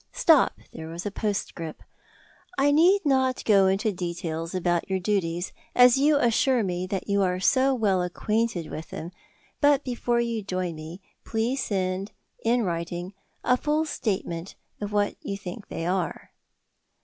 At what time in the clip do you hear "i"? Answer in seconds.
2.57-2.71